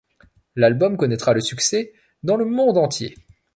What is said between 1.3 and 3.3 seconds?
le succès dans le monde entier.